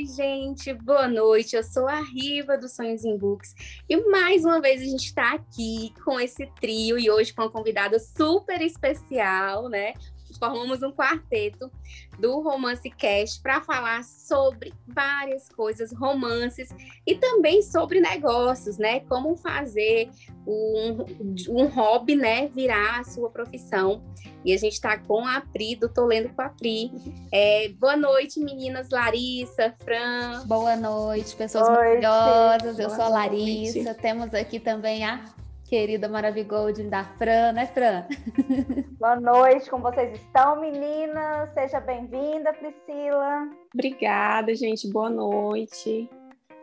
[0.00, 1.54] Oi, gente, boa noite.
[1.54, 3.54] Eu sou a Riva do Sonhos em Books
[3.86, 7.50] e mais uma vez a gente está aqui com esse trio e hoje com uma
[7.50, 9.92] convidada super especial, né?
[10.40, 11.70] Formamos um quarteto
[12.18, 16.70] do Romance Cast para falar sobre várias coisas, romances
[17.06, 19.00] e também sobre negócios, né?
[19.00, 20.10] Como fazer
[20.46, 21.04] um,
[21.50, 24.02] um hobby, né, virar a sua profissão.
[24.44, 26.90] E a gente está com a Pri, do Tô Lendo com a Pri.
[27.30, 30.46] É, boa noite, meninas Larissa, Fran.
[30.46, 32.78] Boa noite, pessoas Oi, maravilhosas.
[32.78, 33.82] Eu sou a Larissa.
[33.82, 34.00] Noite.
[34.00, 35.22] Temos aqui também a
[35.70, 38.04] querida Maravigold da Fran, né, Fran?
[38.98, 41.54] Boa noite, como vocês estão, meninas?
[41.54, 43.48] Seja bem-vinda, Priscila.
[43.72, 44.90] Obrigada, gente.
[44.90, 46.10] Boa noite.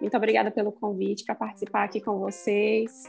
[0.02, 3.06] Muito obrigada pelo convite para participar aqui com vocês.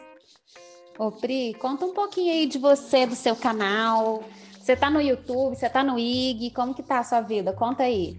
[0.96, 4.22] Ô, Pri, conta um pouquinho aí de você, do seu canal.
[4.52, 7.52] Você tá no YouTube, você tá no IG, como que tá a sua vida?
[7.52, 8.16] Conta aí.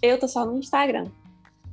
[0.00, 1.10] Eu tô só no Instagram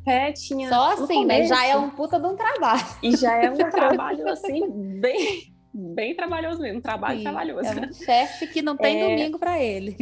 [0.02, 0.70] até tinha.
[0.70, 1.46] Só assim, né?
[1.46, 2.86] Já é um puta de um trabalho.
[3.02, 6.80] E já é um trabalho, assim, bem, bem trabalhoso mesmo.
[6.80, 7.68] Um trabalho Sim, trabalhoso.
[7.68, 9.10] É um chefe que não tem é...
[9.10, 9.96] domingo para ele.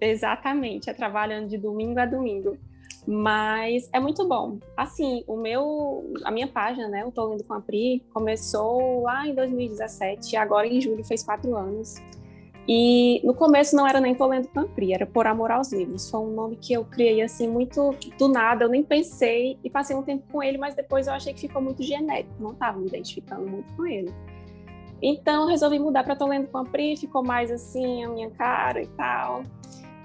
[0.00, 2.56] Exatamente, é trabalhando de domingo a domingo.
[3.06, 4.58] Mas é muito bom.
[4.76, 9.26] Assim, o meu, a minha página, né, o Tô Lindo com a Pri, começou lá
[9.26, 11.96] em 2017, agora em julho fez quatro anos.
[12.68, 16.10] E no começo não era nem Tô Lendo Campri, era Por Amor aos Livros.
[16.10, 19.96] Foi um nome que eu criei assim muito do nada, eu nem pensei e passei
[19.96, 22.86] um tempo com ele, mas depois eu achei que ficou muito genérico, não estava me
[22.86, 24.12] identificando muito com ele.
[25.02, 29.42] Então resolvi mudar para Tô Lendo Campri, ficou mais assim a minha cara e tal.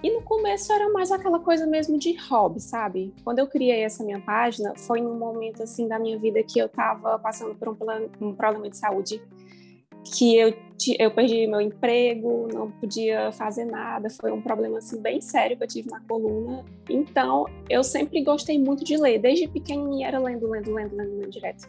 [0.02, 3.14] E no começo era mais aquela coisa mesmo de hobby, sabe?
[3.24, 6.68] Quando eu criei essa minha página, foi num momento assim da minha vida que eu
[6.68, 7.76] estava passando por um,
[8.22, 9.22] um problema de saúde
[10.06, 10.54] que eu,
[11.00, 15.64] eu perdi meu emprego, não podia fazer nada, foi um problema assim bem sério que
[15.64, 16.64] eu tive na coluna.
[16.90, 21.30] Então, eu sempre gostei muito de ler, desde pequenininha era lendo, lendo, lendo, lendo, lendo
[21.30, 21.68] direto.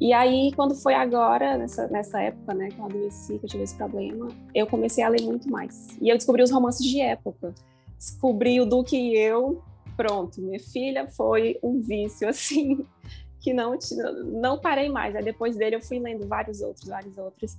[0.00, 3.62] E aí, quando foi agora, nessa, nessa época, né, que eu adoeci, que eu tive
[3.62, 5.96] esse problema, eu comecei a ler muito mais.
[6.00, 7.54] E eu descobri os romances de época.
[7.96, 9.62] Descobri o Duque e Eu,
[9.96, 12.84] pronto, minha filha foi um vício, assim,
[13.44, 13.76] que não,
[14.24, 15.14] não parei mais.
[15.14, 17.56] Aí depois dele eu fui lendo vários outros, vários outros.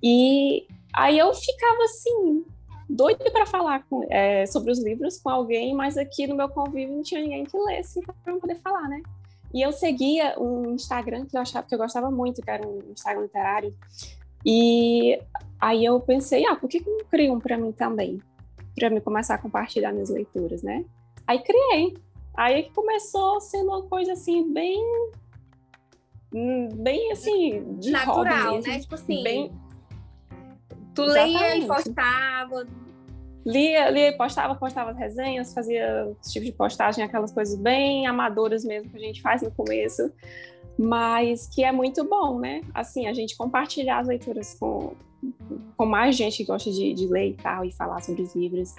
[0.00, 2.44] E aí eu ficava assim,
[2.88, 6.94] doida para falar com, é, sobre os livros com alguém, mas aqui no meu convívio
[6.94, 9.02] não tinha ninguém que lesse para poder falar, né?
[9.52, 12.78] E eu seguia um Instagram que eu achava que eu gostava muito, que era um
[12.92, 13.74] Instagram literário.
[14.44, 15.18] E
[15.60, 18.20] aí eu pensei, ah, por que, que não crio um para mim também?
[18.74, 20.84] Para me começar a compartilhar minhas leituras, né?
[21.26, 21.96] Aí criei.
[22.36, 24.82] Aí começou sendo uma coisa assim bem
[26.74, 28.80] bem assim, de natural, né?
[28.80, 29.52] Tipo assim, bem...
[30.94, 32.66] tu lia e postava.
[33.46, 38.06] Lia, lia e postava, postava as resenhas, fazia esse tipo de postagem, aquelas coisas bem
[38.06, 40.10] amadoras mesmo que a gente faz no começo,
[40.78, 42.62] mas que é muito bom, né?
[42.72, 44.94] Assim, a gente compartilhar as leituras com,
[45.76, 48.74] com mais gente que gosta de, de ler e tal, e falar sobre os livros.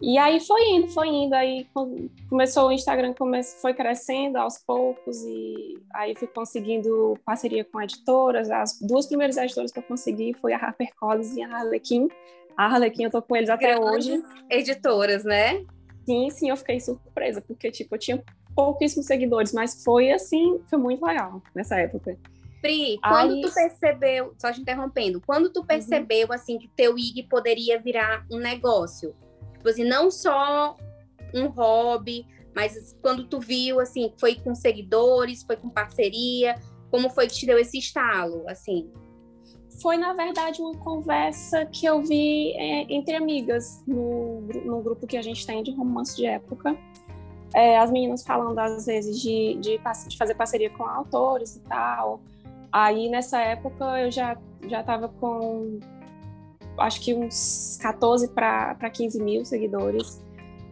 [0.00, 1.66] E aí foi indo, foi indo, aí
[2.28, 3.14] começou o Instagram,
[3.60, 8.50] foi crescendo aos poucos e aí fui conseguindo parceria com editoras.
[8.50, 12.08] As duas primeiras editoras que eu consegui foi a HarperCollins e a Harlequin.
[12.56, 14.22] A Harlequin eu tô com eles até Grandes hoje.
[14.50, 15.64] Editoras, né?
[16.04, 18.24] Sim, sim, eu fiquei surpresa, porque tipo, eu tinha
[18.54, 22.16] pouquíssimos seguidores, mas foi assim, foi muito legal nessa época.
[22.60, 25.66] Pri, quando tu percebeu, só te interrompendo, quando tu uhum.
[25.66, 26.34] percebeu uhum.
[26.34, 29.14] assim que teu IG poderia virar um negócio?
[29.66, 30.76] Tipo assim, não só
[31.34, 32.24] um hobby,
[32.54, 36.54] mas quando tu viu, assim, foi com seguidores, foi com parceria,
[36.88, 38.88] como foi que te deu esse estalo, assim?
[39.82, 45.16] Foi, na verdade, uma conversa que eu vi é, entre amigas no, no grupo que
[45.16, 46.78] a gente tem de romance de época.
[47.52, 52.20] É, as meninas falando, às vezes, de, de, de, fazer parceria com autores e tal.
[52.70, 55.78] Aí, nessa época, eu já já estava com
[56.78, 60.22] acho que uns 14 para 15 mil seguidores.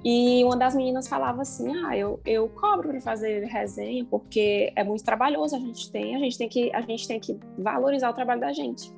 [0.05, 4.85] E uma das meninas falava assim: ah, eu, eu cobro para fazer resenha porque é
[4.85, 8.13] muito trabalhoso, a gente tem, a gente tem que a gente tem que valorizar o
[8.13, 8.93] trabalho da gente,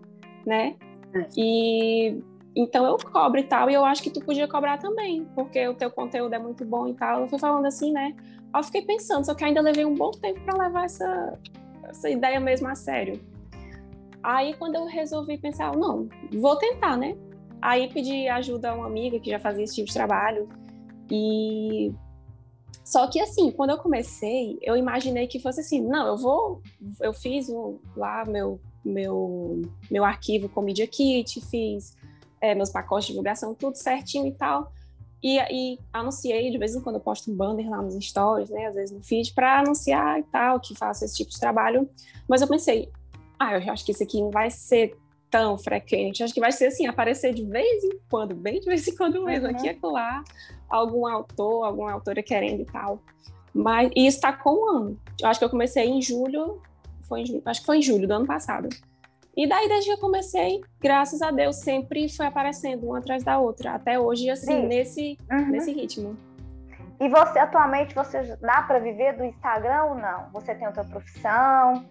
[0.45, 0.75] né?
[1.15, 1.27] É.
[1.37, 2.21] E
[2.57, 5.75] então eu cobro e tal, e eu acho que tu podia cobrar também, porque o
[5.75, 7.21] teu conteúdo é muito bom e tal.
[7.21, 8.17] Eu fui falando assim, né?
[8.55, 11.39] Eu fiquei pensando, só que ainda levei um bom tempo para levar essa,
[11.85, 13.21] essa ideia mesmo a sério.
[14.27, 17.17] Aí quando eu resolvi pensar, não, vou tentar, né?
[17.63, 20.49] Aí pedi ajuda a uma amiga que já fazia esse tipo de trabalho.
[21.09, 21.95] E
[22.85, 26.61] só que assim, quando eu comecei, eu imaginei que fosse assim, não, eu vou,
[27.01, 27.47] eu fiz
[27.97, 31.97] lá meu meu meu arquivo com Media Kit, fiz
[32.41, 34.73] é, meus pacotes de divulgação, tudo certinho e tal.
[35.23, 38.67] E, e anunciei, de vez em quando eu posto um banner lá nos stories, né,
[38.67, 41.89] às vezes no feed, para anunciar e tal, que faço esse tipo de trabalho.
[42.29, 42.91] Mas eu pensei,
[43.39, 44.97] ah, eu acho que isso aqui não vai ser
[45.31, 46.23] tão frequente.
[46.23, 49.23] Acho que vai ser assim, aparecer de vez em quando, bem de vez em quando
[49.25, 49.55] mesmo, uhum.
[49.55, 50.23] aqui e lá,
[50.69, 53.01] algum autor, alguma autora querendo e tal.
[53.53, 55.01] Mas e isso está com um ano.
[55.21, 56.61] Eu acho que eu comecei em julho,
[57.09, 58.69] foi em, acho que foi em julho do ano passado.
[59.37, 63.39] E daí, desde que eu comecei, graças a Deus, sempre foi aparecendo uma atrás da
[63.39, 63.75] outra.
[63.75, 64.67] Até hoje, assim, Sim.
[64.67, 65.49] nesse, uhum.
[65.49, 66.17] nesse ritmo.
[66.99, 70.31] E você, atualmente, você dá para viver do Instagram ou não?
[70.33, 71.85] Você tem outra profissão?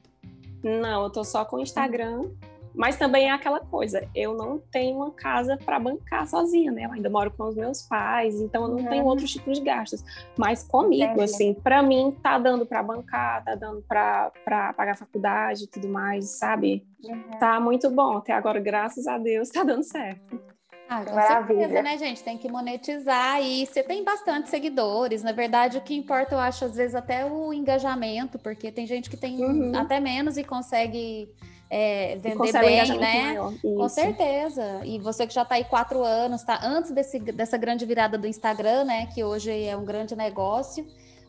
[0.65, 2.27] Não, eu tô só com o Instagram.
[2.73, 6.83] Mas também é aquela coisa, eu não tenho uma casa para bancar sozinha, né?
[6.83, 8.89] Eu ainda moro com os meus pais, então eu não uhum.
[8.89, 10.03] tenho outros tipos de gastos.
[10.37, 11.23] Mas comigo, Entendi.
[11.23, 15.87] assim, para mim tá dando para bancar, tá dando para pagar a faculdade e tudo
[15.87, 16.85] mais, sabe?
[17.01, 17.39] Uhum.
[17.39, 18.17] Tá muito bom.
[18.17, 20.37] Até agora, graças a Deus, tá dando certo.
[20.87, 21.59] Ah, com Maravilha.
[21.61, 22.23] certeza, né, gente?
[22.23, 25.23] Tem que monetizar e você tem bastante seguidores.
[25.23, 29.09] Na verdade, o que importa, eu acho, às vezes, até o engajamento, porque tem gente
[29.09, 29.75] que tem uhum.
[29.75, 31.27] até menos e consegue
[31.69, 33.35] é, vender bem, né?
[33.61, 34.81] Com certeza.
[34.83, 38.27] E você que já está aí quatro anos, tá antes desse, dessa grande virada do
[38.27, 39.07] Instagram, né?
[39.07, 40.85] Que hoje é um grande negócio.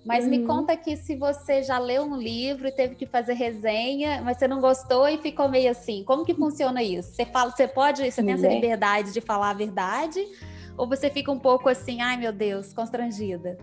[0.06, 0.31] Mas uhum.
[0.31, 4.38] me conta que se você já leu um livro e teve que fazer resenha, mas
[4.38, 7.11] você não gostou e ficou meio assim, como que funciona isso?
[7.11, 10.25] Você fala, você pode, você tem essa liberdade de falar a verdade,
[10.79, 13.58] ou você fica um pouco assim, ai meu Deus, constrangida?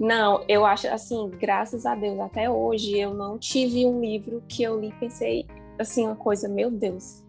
[0.00, 4.64] Não, eu acho assim, graças a Deus, até hoje eu não tive um livro que
[4.64, 5.46] eu li e pensei,
[5.78, 7.22] assim, uma coisa, meu Deus,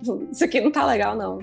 [0.30, 1.40] isso aqui não tá legal, não.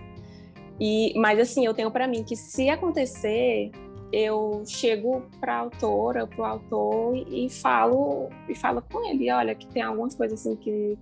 [0.79, 3.69] E, mas assim, eu tenho para mim que se acontecer,
[4.11, 9.55] eu chego para a autora, para o autor e falo e falo com ele, olha,
[9.55, 10.97] que tem algumas coisas assim que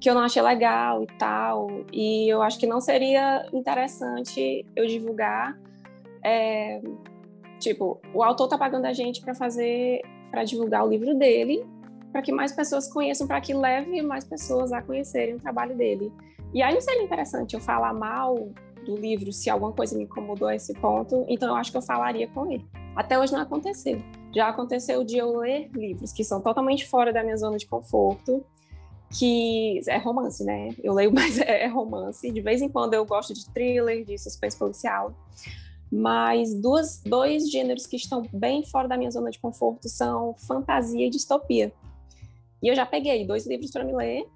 [0.00, 4.84] que eu não achei legal e tal, e eu acho que não seria interessante eu
[4.84, 5.56] divulgar.
[6.24, 6.82] É,
[7.60, 11.64] tipo, o autor tá pagando a gente para fazer, para divulgar o livro dele,
[12.10, 16.12] para que mais pessoas conheçam, para que leve mais pessoas a conhecerem o trabalho dele.
[16.52, 18.50] E aí não seria interessante eu falar mal
[18.84, 21.82] do livro se alguma coisa me incomodou a esse ponto, então eu acho que eu
[21.82, 22.66] falaria com ele.
[22.94, 24.02] Até hoje não aconteceu.
[24.34, 28.44] Já aconteceu de eu ler livros que são totalmente fora da minha zona de conforto,
[29.18, 30.70] que é romance, né?
[30.82, 32.30] Eu leio, mas é romance.
[32.30, 35.14] De vez em quando eu gosto de thriller, de suspense policial.
[35.90, 41.06] Mas duas, dois gêneros que estão bem fora da minha zona de conforto são fantasia
[41.06, 41.72] e distopia.
[42.62, 44.26] E eu já peguei dois livros para me ler.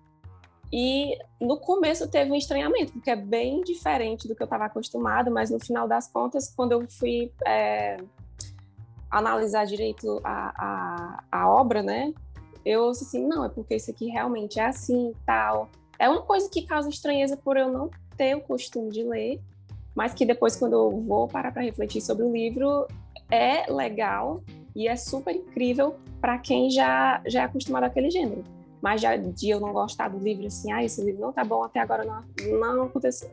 [0.72, 5.30] E no começo teve um estranhamento, porque é bem diferente do que eu estava acostumado,
[5.30, 7.98] mas no final das contas, quando eu fui é,
[9.10, 12.12] analisar direito a, a, a, obra, né,
[12.64, 15.70] eu disse assim, não, é porque isso aqui realmente é assim tal.
[15.98, 19.40] É uma coisa que causa estranheza por eu não ter o costume de ler,
[19.94, 22.86] mas que depois, quando eu vou parar para refletir sobre o livro,
[23.30, 24.42] é legal
[24.74, 28.55] e é super incrível para quem já, já é acostumado àquele gênero.
[28.86, 31.64] Mas já de eu não gostar do livro, assim, ah, esse livro não tá bom,
[31.64, 32.22] até agora não,
[32.56, 33.28] não aconteceu.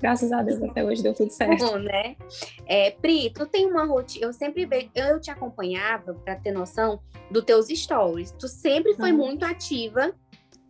[0.00, 1.62] Graças a Deus, até hoje deu tudo certo.
[1.62, 2.16] Bom, né?
[2.64, 4.24] É, Pri, tu tem uma rotina.
[4.24, 8.30] Eu sempre vejo, eu te acompanhava para ter noção dos teus stories.
[8.30, 9.18] Tu sempre foi uhum.
[9.18, 10.14] muito ativa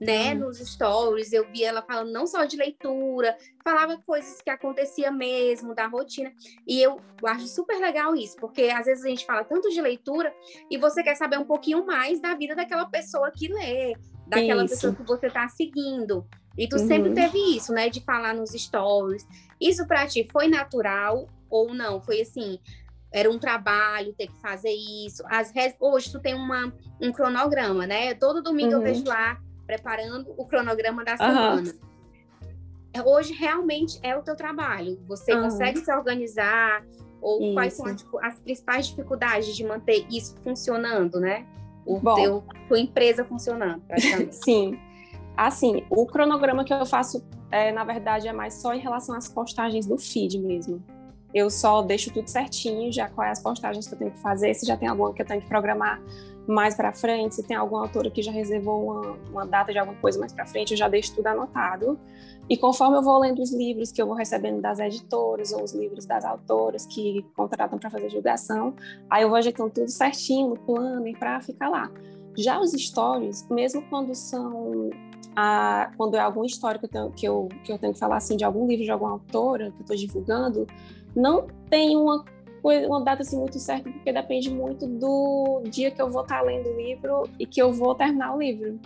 [0.00, 5.10] né, nos stories, eu vi ela falando não só de leitura, falava coisas que acontecia
[5.10, 6.32] mesmo, da rotina,
[6.66, 10.34] e eu acho super legal isso, porque às vezes a gente fala tanto de leitura
[10.70, 13.96] e você quer saber um pouquinho mais da vida daquela pessoa que lê,
[14.26, 14.74] daquela isso.
[14.74, 16.26] pessoa que você está seguindo.
[16.56, 16.86] E tu uhum.
[16.86, 19.26] sempre teve isso, né, de falar nos stories.
[19.60, 22.00] Isso para ti foi natural ou não?
[22.00, 22.58] Foi assim,
[23.12, 25.22] era um trabalho ter que fazer isso.
[25.26, 28.14] As Hoje tu tem uma, um cronograma, né?
[28.14, 28.78] Todo domingo uhum.
[28.78, 31.72] eu vejo lá preparando o cronograma da semana.
[32.96, 33.02] Uhum.
[33.06, 35.00] Hoje realmente é o teu trabalho.
[35.06, 35.42] Você uhum.
[35.42, 36.84] consegue se organizar
[37.20, 37.54] ou isso.
[37.54, 41.46] quais são as, as, principais dificuldades de manter isso funcionando, né?
[41.86, 44.36] O Bom, teu, tua empresa funcionando, praticamente.
[44.44, 44.78] Sim.
[45.36, 49.28] Assim, o cronograma que eu faço, é, na verdade, é mais só em relação às
[49.28, 50.82] postagens do feed mesmo.
[51.34, 54.64] Eu só deixo tudo certinho, já quais as postagens que eu tenho que fazer, se
[54.64, 56.00] já tem alguma que eu tenho que programar
[56.46, 59.98] mais para frente, se tem alguma autora que já reservou uma, uma data de alguma
[59.98, 61.98] coisa mais para frente, eu já deixo tudo anotado.
[62.48, 65.72] E conforme eu vou lendo os livros que eu vou recebendo das editoras ou os
[65.72, 68.74] livros das autoras que contratam para fazer divulgação,
[69.08, 71.90] aí eu vou ajeitando tudo certinho no plano para ficar lá.
[72.36, 74.90] Já os stories, mesmo quando são
[75.34, 78.16] a, quando é alguma história que eu, tenho, que, eu, que eu tenho que falar
[78.16, 80.66] assim de algum livro de alguma autora que eu estou divulgando,
[81.14, 82.24] não tem uma
[82.64, 86.70] uma data assim muito certa, porque depende muito do dia que eu vou estar lendo
[86.70, 88.80] o livro e que eu vou terminar o livro.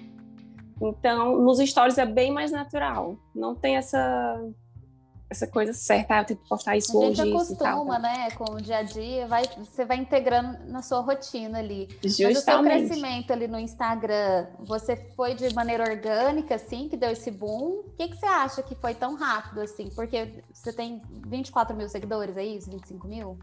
[0.80, 3.16] Então, nos stories é bem mais natural.
[3.34, 4.40] Não tem essa
[5.30, 7.20] essa coisa certa, ah, eu tenho que postar isso hoje.
[7.20, 11.00] A gente acostuma, né, com o dia a dia, vai, você vai integrando na sua
[11.00, 11.86] rotina ali.
[12.02, 12.34] Justamente.
[12.34, 17.10] Mas o seu crescimento ali no Instagram, você foi de maneira orgânica, assim, que deu
[17.10, 17.80] esse boom?
[17.80, 19.90] O que, que você acha que foi tão rápido, assim?
[19.94, 22.70] Porque você tem 24 mil seguidores, é isso?
[22.70, 23.38] 25 mil?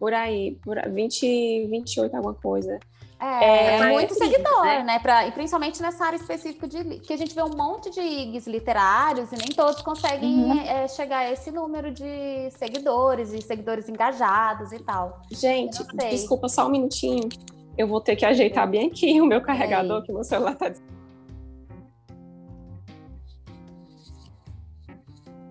[0.00, 2.80] Por aí, por 20, 28, alguma coisa.
[3.20, 4.82] É, é muito seguidor, né?
[4.82, 4.98] né?
[4.98, 8.46] Pra, e principalmente nessa área específica de que a gente vê um monte de guias
[8.46, 10.60] literários e nem todos conseguem uhum.
[10.60, 15.20] é, chegar a esse número de seguidores e seguidores engajados e tal.
[15.30, 17.28] Gente, desculpa só um minutinho.
[17.76, 20.72] Eu vou ter que ajeitar bem aqui o meu carregador, que meu celular tá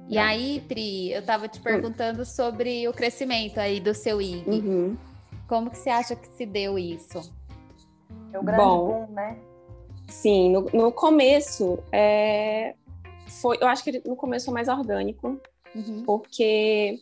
[0.07, 4.43] E aí, Pri, eu tava te perguntando sobre o crescimento aí do seu IG.
[4.49, 4.97] Uhum.
[5.47, 7.37] Como que você acha que se deu isso?
[8.33, 9.37] É o grande Bom, boom, né?
[10.07, 12.75] Sim, no, no começo, é,
[13.41, 15.39] foi, eu acho que no começo foi mais orgânico,
[15.75, 16.03] uhum.
[16.05, 16.99] porque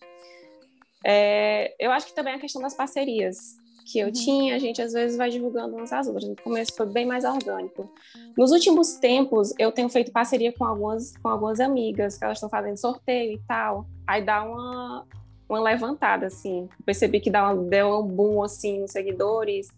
[1.05, 3.55] é, eu acho que também a questão das parcerias
[3.86, 4.13] que eu uhum.
[4.13, 6.27] tinha, a gente às vezes vai divulgando umas às outras.
[6.27, 7.89] No começo foi bem mais orgânico.
[8.38, 12.50] Nos últimos tempos, eu tenho feito parceria com algumas, com algumas amigas, que elas estão
[12.50, 13.88] fazendo sorteio e tal.
[14.05, 15.05] Aí dá uma,
[15.48, 16.67] uma levantada, assim.
[16.86, 19.69] Percebi que dá uma, deu um boom, assim, nos seguidores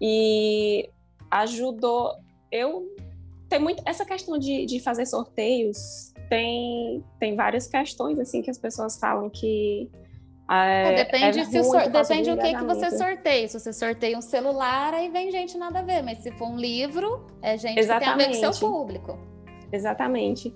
[0.00, 0.88] e
[1.30, 2.14] ajudou.
[2.50, 2.86] Eu
[3.48, 8.58] tem muito essa questão de, de fazer sorteios tem tem várias questões assim que as
[8.58, 9.90] pessoas falam que
[10.50, 11.90] é, é, depende é se sor...
[11.90, 13.46] depende do que, que você sorteia.
[13.48, 16.02] Se você sorteia um celular, aí vem gente nada a ver.
[16.02, 18.12] Mas se for um livro, é gente Exatamente.
[18.12, 19.18] que tem a ver com seu público.
[19.70, 20.54] Exatamente.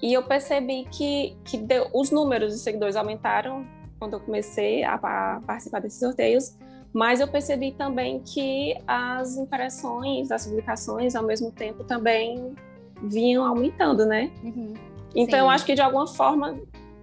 [0.00, 3.66] E eu percebi que, que deu, os números de seguidores aumentaram
[3.98, 6.56] quando eu comecei a, a participar desses sorteios,
[6.92, 12.54] mas eu percebi também que as impressões, as publicações, ao mesmo tempo, também
[13.02, 14.30] vinham aumentando, né?
[14.42, 14.74] Uhum.
[15.14, 15.44] Então, Sim.
[15.44, 16.58] eu acho que de alguma forma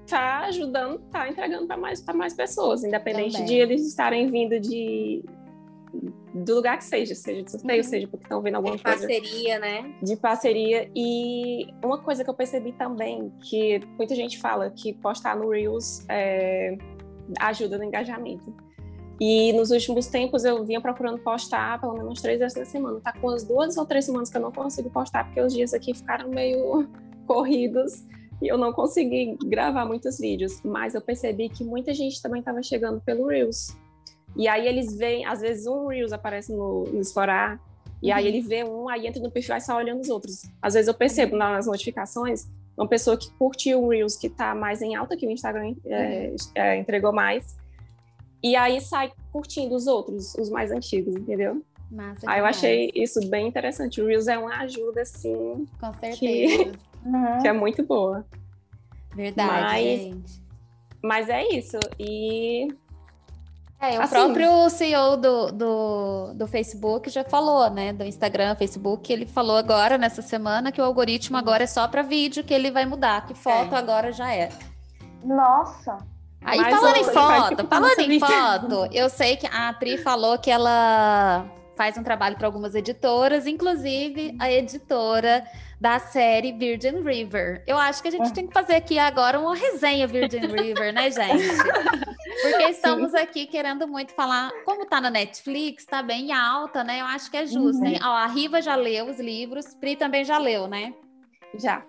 [0.07, 3.47] tá ajudando, tá entregando para mais, mais pessoas, independente também.
[3.47, 5.23] de eles estarem vindo de
[6.33, 7.89] do lugar que seja, seja de sorteio, uhum.
[7.89, 9.07] seja porque estão vendo alguma de coisa.
[9.07, 9.95] De parceria, né?
[10.03, 10.91] De parceria.
[10.93, 16.05] E uma coisa que eu percebi também, que muita gente fala que postar no Reels
[16.09, 16.77] é,
[17.39, 18.53] ajuda no engajamento.
[19.19, 22.99] E nos últimos tempos eu vinha procurando postar pelo menos três vezes na semana.
[22.99, 25.73] Tá com as duas ou três semanas que eu não consigo postar, porque os dias
[25.73, 26.87] aqui ficaram meio
[27.25, 28.03] corridos
[28.41, 30.61] e eu não consegui gravar muitos vídeos.
[30.63, 33.75] Mas eu percebi que muita gente também estava chegando pelo Reels.
[34.35, 37.57] E aí eles veem, às vezes um Reels aparece no, no Esforar,
[38.03, 38.15] e uhum.
[38.15, 40.43] aí ele vê um, aí entra no perfil e sai olhando os outros.
[40.61, 44.81] Às vezes eu percebo nas notificações uma pessoa que curtiu o Reels que está mais
[44.81, 47.55] em alta, que o Instagram é, é, entregou mais,
[48.45, 51.65] e aí sai curtindo os outros, os mais antigos, entendeu?
[51.89, 53.99] Massa aí eu achei isso bem interessante.
[53.99, 55.65] O Reels é uma ajuda, assim.
[55.79, 56.17] Com certeza.
[56.65, 56.71] Que,
[57.07, 57.39] uhum.
[57.41, 58.23] que é muito boa.
[59.15, 60.43] Verdade, mas, gente.
[61.01, 61.79] Mas é isso.
[61.99, 62.67] E
[63.79, 67.93] é, o assim, próprio CEO do, do, do, Facebook já falou, né?
[67.93, 72.03] Do Instagram, Facebook, ele falou agora, nessa semana, que o algoritmo agora é só para
[72.03, 73.77] vídeo, que ele vai mudar, que foto é.
[73.77, 74.49] agora já é.
[75.23, 75.97] Nossa!
[76.45, 80.51] Aí, Mas falando em foto, falando em foto, eu sei que a Pri falou que
[80.51, 85.43] ela faz um trabalho para algumas editoras, inclusive a editora
[85.81, 87.63] da série Virgin River.
[87.65, 88.31] Eu acho que a gente é.
[88.31, 91.47] tem que fazer aqui agora uma resenha Virgin River, né, gente?
[92.41, 93.17] Porque estamos Sim.
[93.17, 97.01] aqui querendo muito falar, como tá na Netflix, tá bem alta, né?
[97.01, 97.87] Eu acho que é justo, uhum.
[97.87, 97.99] hein?
[98.03, 100.93] Ó, a Riva já leu os livros, Pri também já leu, né?
[101.57, 101.83] Já.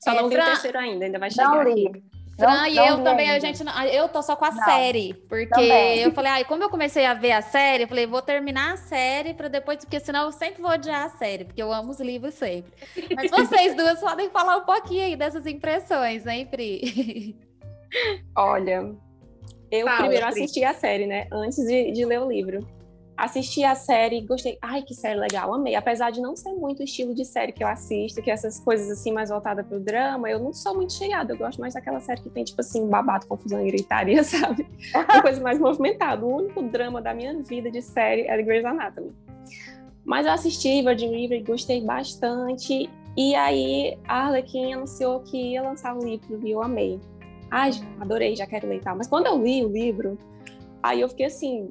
[0.00, 0.44] Só é, não li Fran...
[0.44, 1.50] o terceiro ainda, ainda vai chegar.
[1.50, 2.04] Não li.
[2.36, 3.46] Fran não, e eu também, ainda.
[3.46, 5.98] a gente, eu tô só com a não, série, porque também.
[6.00, 8.76] eu falei, ai, como eu comecei a ver a série, eu falei, vou terminar a
[8.76, 12.00] série para depois, porque senão eu sempre vou odiar a série, porque eu amo os
[12.00, 12.70] livros sempre.
[13.14, 17.34] Mas vocês duas podem falar um pouquinho aí dessas impressões, né, Pri?
[18.36, 18.94] Olha,
[19.70, 20.42] eu Fala, primeiro Pri.
[20.42, 22.75] assisti a série, né, antes de, de ler o livro
[23.16, 24.58] assisti a série, gostei.
[24.60, 25.74] Ai, que série legal, amei.
[25.74, 28.90] Apesar de não ser muito o estilo de série que eu assisto, que essas coisas
[28.90, 31.32] assim mais voltadas pro drama, eu não sou muito chegada.
[31.32, 34.66] Eu gosto mais daquela série que tem, tipo assim, babado, confusão e gritaria, sabe?
[34.94, 36.24] Uma coisa mais movimentada.
[36.24, 39.12] O único drama da minha vida de série é The Grey's Anatomy.
[40.04, 42.88] Mas eu assisti Virgin River e gostei bastante.
[43.16, 47.00] E aí a Arlequim anunciou que ia lançar um livro e eu amei.
[47.50, 48.96] Ai, adorei, já quero ler e tal.
[48.96, 50.18] Mas quando eu li o livro,
[50.82, 51.70] aí eu fiquei assim,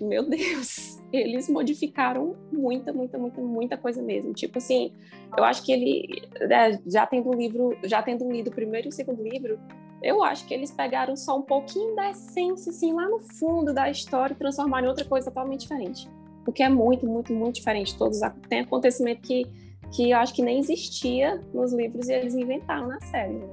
[0.00, 4.32] meu Deus, eles modificaram muita, muita, muita, muita coisa mesmo.
[4.32, 4.92] Tipo assim,
[5.36, 8.90] eu acho que ele, né, já tendo o livro, já tendo lido o primeiro e
[8.90, 9.58] o segundo livro,
[10.02, 13.88] eu acho que eles pegaram só um pouquinho da essência, assim, lá no fundo da
[13.90, 16.08] história e transformaram em outra coisa totalmente diferente.
[16.46, 17.96] O que é muito, muito, muito diferente.
[17.96, 19.46] Todos tem acontecimento que,
[19.90, 23.48] que eu acho que nem existia nos livros e eles inventaram na série, né?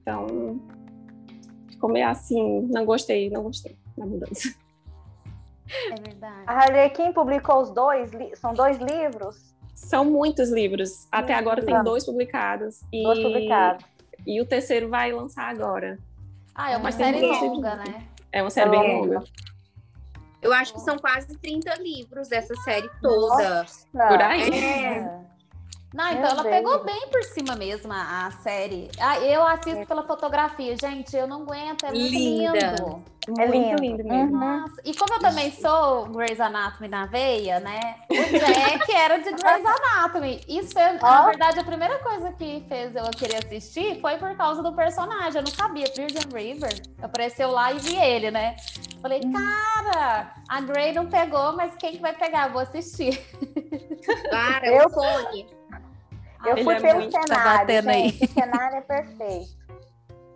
[0.00, 0.58] Então,
[1.68, 4.61] ficou meio assim, não gostei, não gostei da mudança.
[5.90, 6.44] É verdade.
[6.46, 9.54] A Harlequin publicou os dois, são dois livros?
[9.74, 11.08] São muitos livros.
[11.10, 12.80] Até agora tem dois publicados.
[12.92, 13.02] E...
[13.02, 13.84] Dois publicados.
[14.26, 15.98] E o terceiro vai lançar agora.
[16.54, 18.06] Ah, é uma Mas série longa, né?
[18.30, 19.24] É uma série é bem longa.
[20.40, 23.60] Eu acho que são quase 30 livros dessa série toda.
[23.60, 23.86] Nossa.
[23.92, 24.50] Por aí.
[24.50, 25.21] É.
[25.94, 26.54] Não, então Meu ela Deus.
[26.54, 28.90] pegou bem por cima mesmo a, a série.
[28.98, 32.52] Ah, eu assisto pela fotografia, gente, eu não aguento, é muito Linda.
[32.52, 33.12] lindo.
[33.38, 34.36] É lindo, lindo mesmo.
[34.36, 34.64] Uhum.
[34.84, 37.96] E como eu também sou Grey's Anatomy na veia, né?
[38.10, 40.40] O Jack era de Grey's Anatomy.
[40.48, 41.04] Isso é, oh.
[41.04, 45.36] na verdade, a primeira coisa que fez eu querer assistir foi por causa do personagem.
[45.36, 46.82] Eu não sabia, Virgin River.
[47.00, 48.56] Apareceu lá e vi ele, né?
[49.00, 49.32] Falei, hum.
[49.32, 52.48] cara, a Grey não pegou, mas quem que vai pegar?
[52.48, 53.20] Eu vou assistir.
[54.30, 55.46] Para, eu fone.
[56.46, 58.24] Eu fui é pelo tá cenário, gente.
[58.24, 59.62] O cenário é perfeito.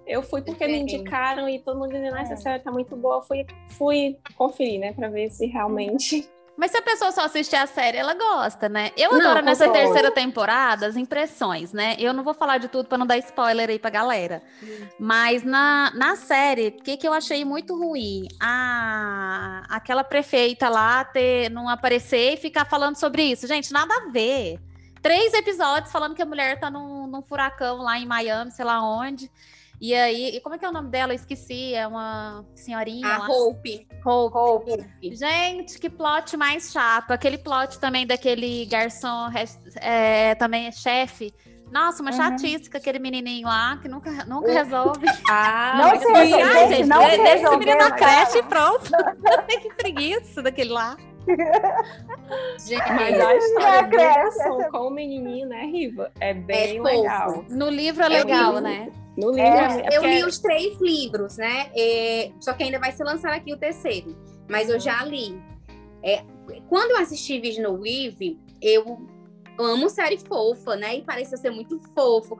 [0.07, 2.37] Eu fui porque me indicaram e todo mundo dizendo, ah, essa é.
[2.37, 3.17] série tá muito boa.
[3.17, 6.31] Eu fui, fui conferir, né, pra ver se realmente.
[6.57, 8.91] Mas se a pessoa só assistir a série, ela gosta, né?
[8.97, 11.97] Eu não, adoro nessa terceira temporada as impressões, né?
[11.99, 14.43] Eu não vou falar de tudo para não dar spoiler aí pra galera.
[14.63, 14.87] Hum.
[14.99, 18.27] Mas na, na série, o que, que eu achei muito ruim?
[18.41, 23.47] A, aquela prefeita lá ter, não aparecer e ficar falando sobre isso.
[23.47, 24.59] Gente, nada a ver.
[25.03, 28.83] Três episódios falando que a mulher tá num, num furacão lá em Miami, sei lá
[28.83, 29.31] onde.
[29.81, 31.13] E aí, e como é que é o nome dela?
[31.13, 33.07] Eu esqueci, é uma senhorinha.
[33.07, 33.29] A lá.
[33.29, 33.87] Hope.
[34.05, 34.37] Hope.
[34.37, 35.15] Hope.
[35.15, 37.11] Gente, que plot mais chato.
[37.11, 39.31] Aquele plot também daquele garçom,
[39.81, 41.33] é, também é chefe.
[41.71, 42.17] Nossa, uma uhum.
[42.17, 45.07] chatice com aquele menininho lá que nunca, nunca resolve.
[45.29, 48.91] Ah, não sei, gente, ah, gente, não deixa esse menino na creche e pronto.
[49.61, 50.97] que preguiça daquele lá.
[52.59, 56.13] Gente, mas a história da criação com o menininho, né, Riva?
[56.21, 57.45] É bem é legal.
[57.49, 58.91] No livro é legal, né?
[59.17, 59.43] No livro.
[59.43, 61.71] É, é eu li os três livros, né?
[61.75, 64.17] É, só que ainda vai ser lançado aqui o terceiro.
[64.49, 65.41] Mas eu já li.
[66.03, 66.23] É,
[66.69, 68.99] quando eu assisti Vision Weave, eu
[69.59, 70.97] amo série fofa, né?
[70.97, 72.37] E parece ser muito fofo.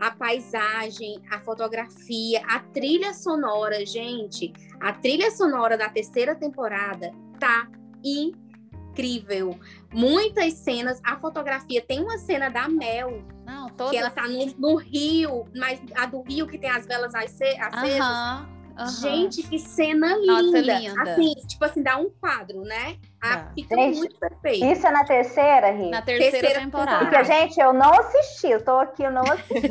[0.00, 4.52] A paisagem, a fotografia, a trilha sonora, gente.
[4.80, 7.68] A trilha sonora da terceira temporada tá
[8.04, 9.58] incrível.
[9.92, 13.90] Muitas cenas, a fotografia tem uma cena da Mel não, todas...
[13.90, 17.58] Que ela tá no, no, rio, mas a do rio que tem as velas acesas.
[17.74, 18.46] Uhum,
[18.78, 18.86] uhum.
[19.00, 20.42] Gente, que cena linda.
[20.42, 21.02] Nossa, linda.
[21.02, 22.96] Assim, tipo assim, dá um quadro, né?
[23.20, 24.64] Ah, fica gente, muito perfeito.
[24.64, 25.90] Isso é na terceira, Rita?
[25.90, 27.04] Na terceira, terceira temporada.
[27.06, 29.66] Porque, gente, eu não assisti, eu tô aqui, eu não assisti.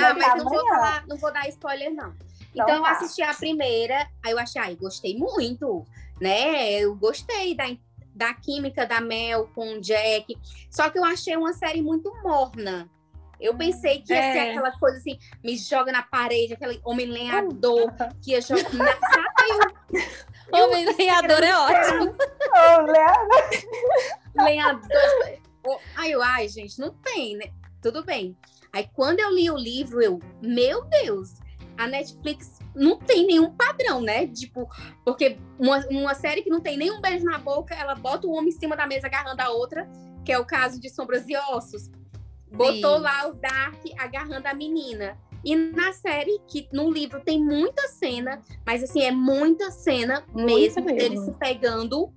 [0.00, 2.12] ah, mas não vou, falar, não vou dar spoiler, não.
[2.52, 5.84] Então, então eu assisti a primeira, aí eu achei, ai, gostei muito,
[6.20, 6.72] né?
[6.72, 7.64] Eu gostei da,
[8.14, 10.36] da química da Mel com o Jack.
[10.70, 12.88] Só que eu achei uma série muito morna.
[13.40, 14.32] Eu pensei que ia é.
[14.32, 18.86] ser aquela coisa assim, me joga na parede, aquele homem lenhador que ia jogar na.
[18.94, 20.04] Sabe?
[20.52, 22.16] Homem lenhador é ótimo.
[24.36, 24.90] lenhador.
[26.04, 27.46] Eu, ai, gente, não tem, né?
[27.82, 28.36] Tudo bem.
[28.72, 31.34] Aí quando eu li o livro, eu, meu Deus,
[31.76, 34.26] a Netflix não tem nenhum padrão, né?
[34.26, 34.68] Tipo,
[35.04, 38.48] porque uma, uma série que não tem nenhum beijo na boca, ela bota o homem
[38.48, 39.88] em cima da mesa agarrando a outra,
[40.24, 41.90] que é o caso de Sombras e Ossos
[42.54, 43.02] botou Sim.
[43.02, 45.18] lá o Dark agarrando a menina.
[45.44, 50.80] E na série, que no livro tem muita cena, mas assim, é muita cena muita
[50.80, 51.24] mesmo, mesmo.
[51.26, 52.10] se pegando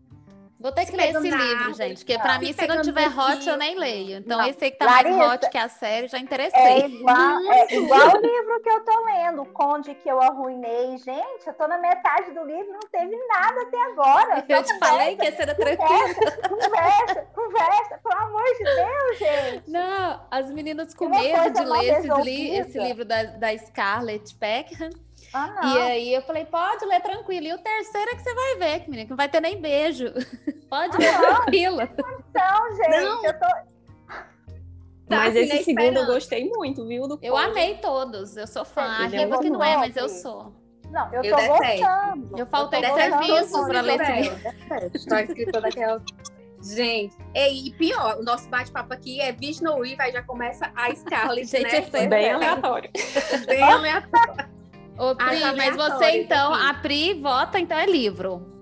[0.60, 3.58] Vou ter que ler esse livro, gente, porque para mim, se não tiver hot, eu
[3.58, 4.18] nem leio.
[4.18, 4.48] Então, não.
[4.48, 6.60] esse aí que tá Larissa, mais hot que a série, já interessei.
[6.60, 10.98] É igual, é igual o livro que eu tô lendo, o Conde que eu arruinei.
[10.98, 14.46] Gente, eu tô na metade do livro, não teve nada até agora.
[14.50, 16.16] Eu te conversa, falei que ia ser tranquilo.
[16.50, 19.70] Conversa, conversa, pelo amor de Deus, gente.
[19.70, 24.90] Não, as meninas com medo de ler esse, li esse, livro da, da Scarlett Peckham.
[25.34, 27.48] Ah, e aí eu falei, pode ler tranquilo.
[27.48, 30.14] E o terceiro é que você vai ver, menina, que não vai ter nem beijo.
[30.70, 31.36] pode ah, ler não.
[31.36, 31.84] tranquila.
[31.84, 33.26] Então, gente, não.
[33.26, 33.48] eu tô.
[35.08, 35.98] Tá, mas esse segundo esperando.
[35.98, 37.08] eu gostei muito, viu?
[37.08, 38.36] Do eu amei todos.
[38.36, 38.82] Eu sou fã.
[38.82, 40.54] A Riva que não é, mas eu sou.
[40.92, 42.38] Não, eu, eu tô gostando.
[42.38, 44.40] Eu faltei eu serviço para ler esse livro.
[44.94, 46.02] Estou escritora daquela.
[46.62, 51.46] Gente, e pior, o nosso bate-papo aqui é Vishnu e vai já começa a Scarlett,
[51.48, 51.88] Gente, né?
[51.94, 52.90] é Bem aleatório.
[53.46, 54.47] Bem aleatório.
[54.98, 56.66] Ô, Pri, Ah, mas você então, aqui.
[56.66, 58.56] a Pri vota, então é livro.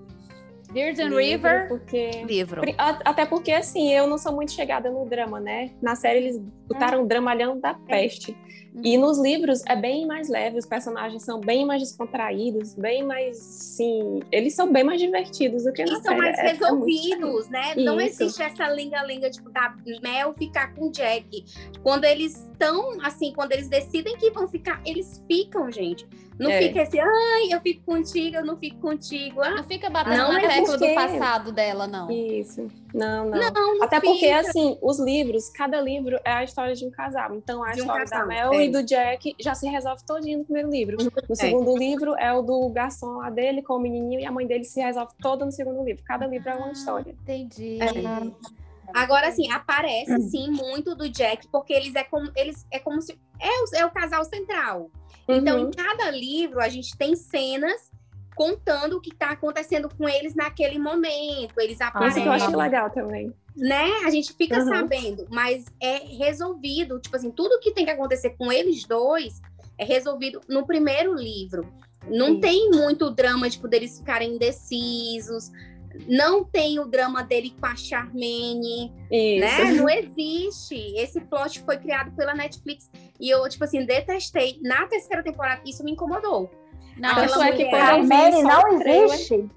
[0.72, 2.10] Virgin Livro, River, Porque...
[2.24, 2.60] livro.
[2.76, 5.70] Até porque, assim, eu não sou muito chegada no drama, né?
[5.80, 8.36] Na série eles botaram o dramalhão da peste.
[8.84, 13.38] E nos livros é bem mais leve, os personagens são bem mais descontraídos, bem mais,
[13.38, 16.16] sim, eles são bem mais divertidos do que na E são série.
[16.20, 17.74] mais É- é resolvidos, né?
[17.76, 18.24] Não Isso.
[18.24, 21.42] existe essa lenga-lenga, tipo, da Mel ficar com o Jack.
[21.82, 26.06] Quando eles estão, assim, quando eles decidem que vão ficar, eles ficam, gente.
[26.38, 26.60] Não É.
[26.62, 29.40] fica assim, ai, eu fico contigo, eu não fico contigo.
[29.40, 32.10] Ah, Não fica batendo Não, na é tecla do porque- passado dela, não.
[32.10, 32.68] Isso.
[32.92, 33.38] Não, não.
[33.38, 34.40] não, não Até porque, fica.
[34.40, 37.34] assim, os livros, cada livro é a história de um casal.
[37.34, 38.64] Então, a De um história casal, da Mel é.
[38.66, 40.96] e do Jack já se resolve todinho no primeiro livro.
[41.02, 41.34] No É.
[41.34, 44.64] segundo livro é o do garçom lá dele com o menininho e a mãe dele
[44.64, 46.02] se resolve toda no segundo livro.
[46.04, 47.10] Cada livro é uma história.
[47.22, 47.78] Entendi.
[47.80, 48.56] É.
[48.94, 53.18] Agora, assim, aparece, sim, muito do Jack, porque eles é como, eles é como se...
[53.40, 54.90] É o, é o casal central.
[55.28, 55.68] Então, Uhum.
[55.68, 57.90] em cada livro, a gente tem cenas
[58.34, 61.58] contando o que está acontecendo com eles naquele momento.
[61.58, 63.32] Eles Isso aparecem, que eu achei legal também.
[63.56, 63.90] né?
[64.04, 64.68] A gente fica Uhum.
[64.68, 67.00] sabendo, mas é resolvido.
[67.00, 69.40] Tipo assim, tudo que tem que acontecer com eles dois
[69.78, 71.66] é resolvido no primeiro livro.
[72.08, 72.40] Não Sim.
[72.40, 75.50] tem muito drama, tipo, deles ficarem indecisos.
[76.08, 79.40] Não tem o drama dele com a Charmaine, Isso.
[79.40, 79.72] né?
[79.72, 80.74] Não existe.
[80.96, 84.58] Esse plot foi criado pela Netflix e eu, tipo assim, detestei.
[84.62, 86.50] Na terceira temporada, isso me incomodou.
[86.98, 89.48] Não, Aquela Tanto é que quando Charmaine não existe.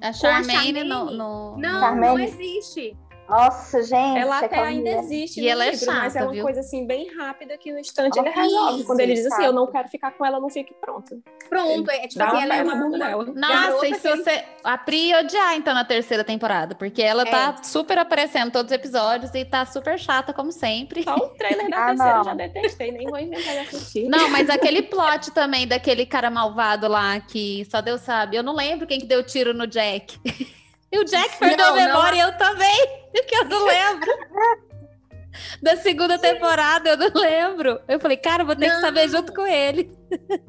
[0.00, 0.84] a Charmaine Charmaine.
[0.84, 2.00] no, no- Não, Charmaine.
[2.16, 2.96] não existe.
[3.30, 4.18] Nossa, gente.
[4.18, 6.42] Ela até ainda existe E no ela é livro, mas é chata, uma viu?
[6.44, 8.84] coisa assim bem rápida que no instante ele Horrível, resolve.
[8.84, 9.44] Quando ele diz assim, sabe?
[9.46, 11.22] eu não quero ficar com ela, não fique pronto.
[11.48, 13.24] Pronto, é tipo assim, ela é uma, dela.
[13.34, 14.44] Nossa, e se ele- você.
[14.62, 18.70] A Pri ia odiar, então, na terceira temporada, porque ela tá super aparecendo em todos
[18.70, 21.02] os episódios e tá super chata, como sempre.
[21.02, 22.24] Só o trailer da Ah, terceira eu não.
[22.24, 24.08] já detestei, nem vou inventar de assistir.
[24.08, 28.36] Não, mas aquele plot também daquele cara malvado lá que só Deus sabe.
[28.36, 30.18] Eu não lembro quem que deu tiro no Jack.
[30.92, 32.86] E o Jack perdeu Não, a memória, e eu também,
[33.26, 34.10] que eu não lembro.
[35.62, 37.80] Da segunda temporada, eu não lembro.
[37.86, 38.80] Eu falei, cara, vou ter que Não.
[38.80, 39.88] saber junto com ele.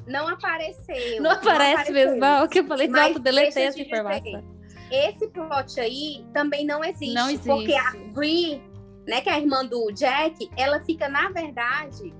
[0.07, 1.21] Não apareceu.
[1.21, 1.93] Não aparece apareceu.
[1.93, 2.47] mesmo, não.
[2.47, 4.23] Que eu falei, Mas nossa, deletei essa informação.
[4.23, 4.43] dizer,
[4.91, 7.13] Esse plot aí também não existe.
[7.13, 7.47] Não existe.
[7.47, 8.59] Porque a Brie,
[9.07, 12.11] né, que é a irmã do Jack, ela fica, na verdade.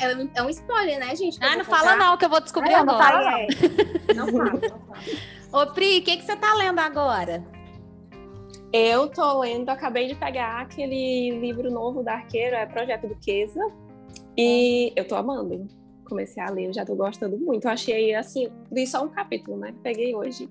[0.00, 1.38] É, um, é um spoiler, né, gente?
[1.42, 3.12] Ah, não fala não, que eu vou descobrir não, não agora.
[3.12, 4.14] fala Ah, é.
[4.14, 4.82] Não fala, não fala.
[5.52, 7.44] Ô, Pri, o que, que você tá lendo agora?
[8.72, 13.60] Eu tô lendo, acabei de pegar aquele livro novo da Arqueiro, é Projeto Duquesa.
[14.36, 15.66] E eu tô amando.
[16.08, 17.64] Comecei a ler, eu já tô gostando muito.
[17.64, 19.74] Eu achei, assim, li só um capítulo, né?
[19.82, 20.48] Peguei hoje.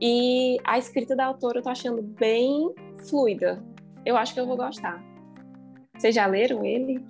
[0.00, 2.74] E a escrita da autora eu tô achando bem
[3.08, 3.62] fluida.
[4.04, 5.02] Eu acho que eu vou gostar.
[5.96, 7.02] Vocês já leram ele?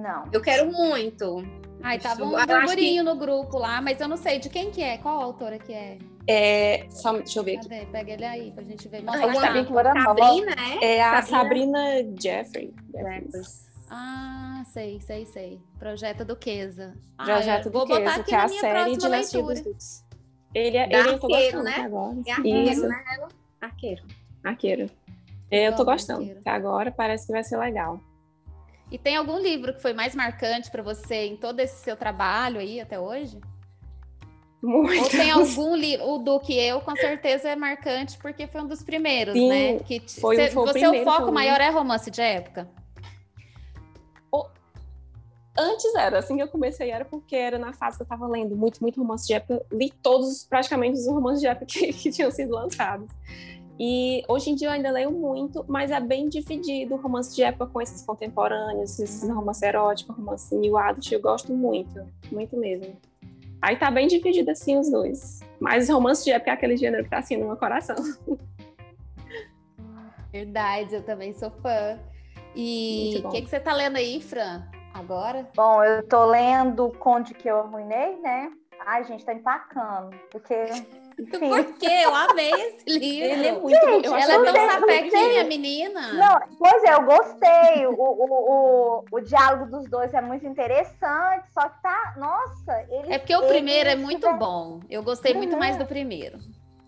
[0.00, 0.24] Não.
[0.32, 1.42] Eu quero muito.
[1.82, 4.98] Ai, tava um burburinho no grupo lá, mas eu não sei de quem que é,
[4.98, 5.98] qual autora que é.
[6.28, 7.68] É, só, deixa eu ver aqui.
[7.68, 7.86] Cadê?
[7.86, 8.98] Pega ele aí pra gente ver.
[8.98, 9.64] Ah, Mostra uma- a bem
[10.02, 10.84] Sabrina, é?
[10.96, 12.74] É a Sabrina Sabrina Jeffrey.
[13.88, 15.60] Ah, sei, sei, sei.
[15.78, 16.94] Projeto Duquesa.
[17.16, 19.54] Ah, Projeto vou botar Duquesa, aqui que é a série próxima Dinastia leitura.
[19.54, 20.04] dos Duques.
[20.54, 21.74] Ele, é, ele tô Arqueiro, né?
[21.76, 22.16] agora.
[22.26, 22.88] É arqueiro, Isso.
[22.88, 23.04] né?
[23.60, 24.02] Arqueiro.
[24.42, 24.90] Arqueiro.
[25.50, 26.20] Eu tô gostando.
[26.20, 26.40] Arqueiro.
[26.44, 28.00] Agora parece que vai ser legal.
[28.90, 32.60] E tem algum livro que foi mais marcante pra você em todo esse seu trabalho
[32.60, 33.40] aí até hoje?
[34.62, 35.02] Muito.
[35.02, 36.06] Ou tem algum livro?
[36.08, 39.78] O do que eu, com certeza, é marcante porque foi um dos primeiros, Sim, né?
[39.80, 41.32] Que foi- cê- foi o você, primeiro o foco li.
[41.32, 42.68] maior é romance de época?
[45.58, 48.54] Antes era, assim que eu comecei era porque era na fase que eu tava lendo
[48.54, 49.64] muito, muito romance de época.
[49.72, 53.08] Li todos, praticamente, os romances de época que, que tinham sido lançados.
[53.78, 57.42] E hoje em dia eu ainda leio muito, mas é bem dividido o romance de
[57.42, 62.96] época com esses contemporâneos, esses romance erótico, romance new adult, eu gosto muito, muito mesmo.
[63.60, 65.40] Aí tá bem dividido assim os dois.
[65.60, 67.96] Mas romance de época é aquele gênero que tá assim no meu coração.
[70.32, 71.98] Verdade, eu também sou fã.
[72.54, 74.66] E o que, que você tá lendo aí, Fran?
[74.94, 75.48] Agora?
[75.54, 78.50] Bom, eu tô lendo o Conde que eu arruinei, né?
[78.86, 80.16] Ai, gente, tá empacando.
[80.30, 80.54] Porque.
[81.18, 81.48] Enfim.
[81.48, 81.88] Por quê?
[82.04, 83.28] Eu amei esse livro.
[83.30, 84.00] Ele é muito bom.
[84.04, 86.12] Eu acho Ela é tão sapequinha, menina.
[86.12, 87.86] Não, pois é, eu gostei.
[87.86, 88.26] O, o,
[89.00, 92.14] o, o diálogo dos dois é muito interessante, só que tá.
[92.18, 93.10] Nossa, eles.
[93.10, 94.80] É porque o primeiro é muito tiveram- bom.
[94.90, 95.58] Eu gostei muito Uhum.
[95.58, 96.38] mais do primeiro.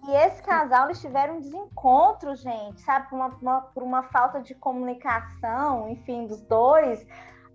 [0.06, 3.08] E esse casal, eles tiveram um desencontro, gente, sabe?
[3.10, 7.04] Por uma, uma- por uma falta de comunicação, enfim, dos dois.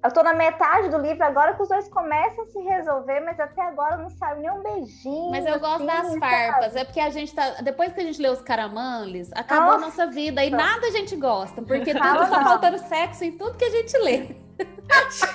[0.04, 3.39] Eu tô na metade do livro agora que os dois começam a se resolver, mas
[3.39, 5.32] até agora não saiu nem um beijinho.
[5.32, 7.62] Mas eu gosto assim, das farpas, é porque a gente tá.
[7.62, 11.16] Depois que a gente lê os caramanles, acabou a nossa vida e nada a gente
[11.16, 14.43] gosta, porque tudo tá faltando sexo em tudo que a gente lê.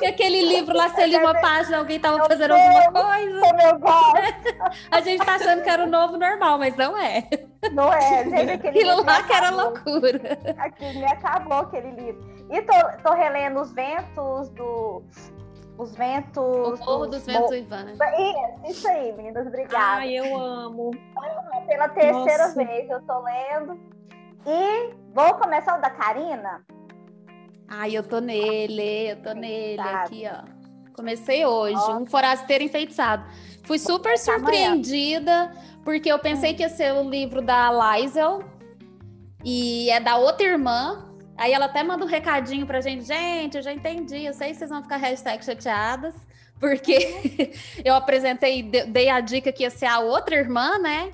[0.00, 3.40] E aquele livro lá, você lia uma página, alguém tava fazendo alguma coisa.
[3.40, 4.78] Como eu gosto.
[4.90, 7.28] A gente tá achando que era o novo normal, mas não é.
[7.72, 10.38] Não é, gente, aquele Aquilo lá que era loucura.
[10.58, 12.46] Aqui me acabou aquele livro.
[12.50, 15.02] E tô, tô relendo os ventos do.
[15.76, 16.38] Os ventos.
[16.42, 17.92] O Morro dos Ventos Mo- Ivana.
[17.92, 20.00] Isso, isso aí, meninas, obrigada.
[20.00, 20.90] Ai, eu amo.
[21.68, 22.64] Pela terceira Nossa.
[22.64, 23.78] vez eu tô lendo.
[24.46, 26.64] E vou começar o da Karina.
[27.68, 30.06] Ai, eu tô nele, eu tô nele Enfeitiçado.
[30.06, 30.58] aqui, ó.
[30.94, 33.24] Comecei hoje, um forasteiro enfeitiçado.
[33.64, 35.52] Fui super surpreendida,
[35.84, 38.42] porque eu pensei que ia ser o livro da Liesel,
[39.44, 41.04] e é da outra irmã.
[41.36, 44.56] Aí ela até manda um recadinho pra gente, gente, eu já entendi, eu sei que
[44.56, 46.14] vocês vão ficar hashtag chateadas,
[46.58, 47.52] porque
[47.84, 51.12] eu apresentei, de- dei a dica que ia ser a outra irmã, né?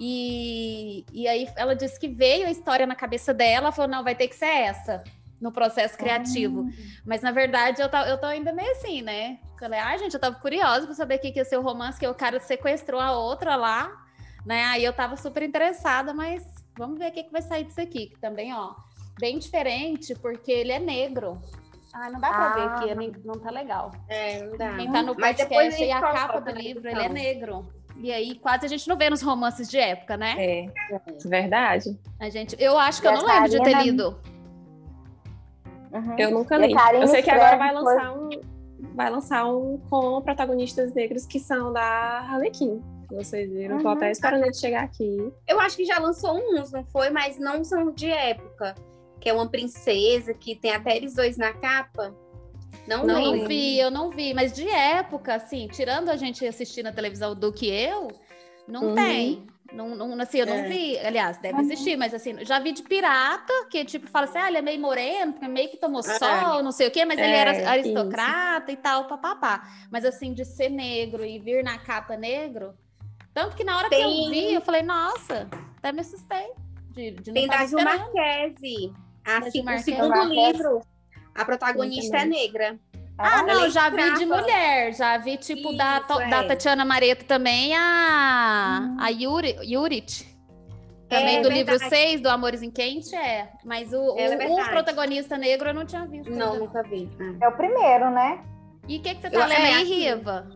[0.00, 4.16] E, e aí ela disse que veio a história na cabeça dela, falou, não, vai
[4.16, 5.04] ter que ser essa,
[5.40, 6.66] no processo criativo.
[7.04, 9.38] Mas na verdade eu, tá, eu tô ainda meio assim, né?
[9.58, 11.98] Falei, ai, gente, eu tava curiosa pra saber o que, que ia ser o romance,
[11.98, 13.90] que o cara sequestrou a outra lá,
[14.44, 14.64] né?
[14.64, 16.44] Aí eu tava super interessada, mas
[16.76, 18.74] vamos ver o que, que vai sair disso aqui, que também, ó,
[19.18, 21.40] bem diferente, porque ele é negro.
[21.94, 22.74] Ai, não dá pra ver Ah.
[22.74, 23.90] aqui, é nem- não tá legal.
[24.08, 24.74] É, não dá.
[24.76, 27.72] Quem tá no Mas depois podcast a e a capa do livro, ele é negro.
[27.98, 30.34] E aí quase a gente não vê nos romances de época, né?
[30.36, 30.66] É,
[31.24, 31.96] verdade.
[32.18, 34.20] A gente, eu acho que eu não lembro de ter lido.
[35.94, 36.16] Uhum.
[36.18, 36.74] Eu nunca li.
[37.00, 38.28] Eu sei que agora vai lançar um.
[38.94, 42.80] Vai lançar um com protagonistas negros que são da Harlequin.
[43.10, 43.78] Vocês viram?
[43.78, 43.94] Tô Uhum.
[43.94, 45.32] até esperando ele chegar aqui.
[45.46, 47.10] Eu acho que já lançou uns, não foi?
[47.10, 48.74] Mas não são de época.
[49.20, 52.14] Que é uma princesa, que tem até eles dois na capa.
[52.86, 54.34] Não, Não, não vi, eu não vi.
[54.34, 58.08] Mas de época, assim, tirando a gente assistir na televisão do que eu,
[58.68, 58.94] não Uhum.
[58.94, 59.46] tem.
[59.72, 60.68] Não, não, assim, eu não É.
[60.68, 60.98] vi.
[60.98, 64.58] Aliás, deve existir, mas assim, já vi de pirata, que tipo, fala assim, ah, ele
[64.58, 66.18] é meio moreno, meio que tomou Ah.
[66.18, 69.66] sol, não sei o quê, mas ele É, era aristocrata e tal, papapá.
[69.90, 72.74] Mas assim, de ser negro e vir na capa negro.
[73.32, 75.48] Tanto que na hora que eu Tem- vi, eu falei, nossa,
[75.78, 76.52] até me assustei.
[76.92, 77.78] De, de Tem da Gil.
[77.82, 78.92] Marquese.
[79.26, 80.80] A Da se- Gil o segundo livro,
[81.34, 82.78] a protagonista é negra.
[83.16, 86.28] Ah, Ela não, é já vi de mulher, já vi tipo da, Isso, To- é.
[86.28, 90.26] da Tatiana Mareto também, a, a Yuri, Yurit.
[91.08, 91.78] Também É do verdade.
[91.78, 93.50] livro 6, do Amores em Quente, é.
[93.64, 94.70] Mas o, o, é o verdade.
[94.70, 96.28] protagonista negro eu não tinha visto.
[96.30, 96.58] Não, ainda.
[96.64, 97.08] nunca vi.
[97.20, 97.34] Ah.
[97.42, 98.42] É o primeiro, né?
[98.88, 100.48] E o que, que você Eu- tá lendo é, aí, assim, Riva?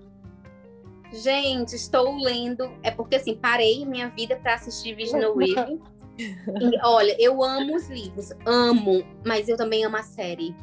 [1.13, 2.71] Gente, estou lendo.
[2.83, 5.81] É porque assim, parei minha vida para assistir Visional Weaving.
[6.19, 10.55] E, olha, eu amo os livros, amo, mas eu também amo a série.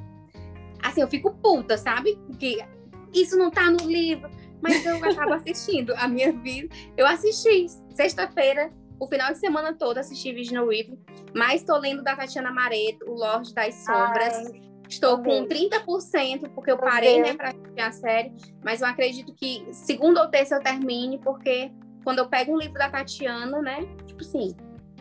[0.86, 2.18] Assim, eu fico puta, sabe?
[2.28, 2.64] Porque
[3.14, 4.30] isso não tá no livro,
[4.62, 6.74] mas eu acabo assistindo a minha vida.
[6.96, 11.00] Eu assisti sexta-feira, o final de semana todo, assisti Visional Weaving,
[11.34, 14.52] mas estou lendo da Tatiana Mareto, O Lorde das Sombras.
[14.52, 15.70] Ai, Estou com amei.
[15.70, 20.30] 30%, porque eu parei, né, pra assistir a série, mas eu acredito que segunda ou
[20.30, 21.72] terça eu termine, porque
[22.04, 24.56] quando eu pego um livro da Tatiana, né, tipo assim,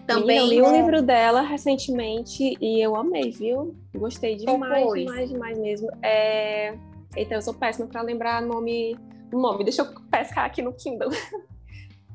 [0.06, 0.38] também...
[0.38, 0.78] eu li um né?
[0.78, 3.74] livro dela recentemente e eu amei, viu?
[3.94, 5.04] Gostei demais, foi?
[5.04, 5.88] demais, demais mesmo.
[6.02, 6.76] É...
[7.16, 8.98] Eita, eu sou péssima pra lembrar nome.
[9.32, 9.64] nome.
[9.64, 11.10] Deixa eu pescar aqui no Kindle.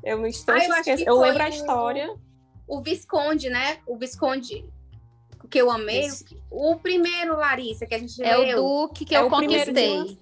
[0.02, 2.14] Eu no instante Ah, eu que Eu lembro a história.
[2.66, 4.64] O Visconde, né, o Visconde
[5.50, 6.24] que eu amei, Esse.
[6.50, 8.64] o primeiro, Larissa, que a gente É leu.
[8.64, 10.16] o Duque que É eu conquistei.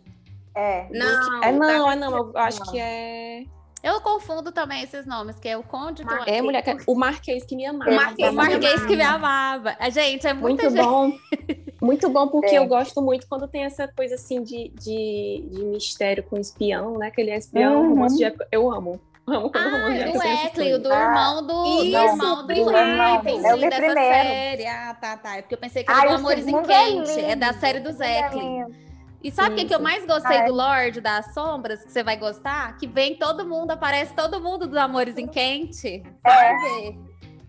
[0.55, 0.89] É.
[0.91, 2.17] Não, É não, é não.
[2.17, 2.73] Eu acho Não.
[2.73, 3.18] que é.
[3.83, 6.37] Eu confundo também esses nomes, que é o Conde eu Marquês.
[6.37, 6.77] É mulher que...
[6.87, 7.91] o Marquês que me amava.
[7.91, 9.77] O Marquês O Marquês que me amava.
[9.79, 10.85] Ah, Gente, é muita Muito gente.
[10.85, 11.13] bom.
[11.81, 12.59] Muito bom, porque É.
[12.59, 17.11] eu gosto muito quando tem essa coisa assim de, de, de mistério com espião, né?
[17.11, 17.91] Que ele é espião, Uhum.
[17.91, 18.49] romance de época.
[18.51, 19.01] Eu amo.
[19.27, 20.83] Amo quando Ah, do tem essas Eckley, o coisas.
[20.83, 22.77] do Ah, irmão do, do isso, irmão do primeiro.
[22.77, 24.01] Ah, entendi, É o dessa primeiro.
[24.01, 24.67] série.
[24.67, 25.37] Ah, tá, tá.
[25.37, 27.21] É porque eu pensei que era Ai, do o Amores em é Quente.
[27.21, 27.93] É, da série do o
[29.19, 29.29] segundo é.
[29.29, 32.17] E sabe o que, que eu mais gostei do Lorde das Sombras, que você vai
[32.17, 32.77] gostar?
[32.77, 36.03] Que vem todo mundo, aparece todo mundo dos Amores em Quente.
[36.27, 36.99] Sabe?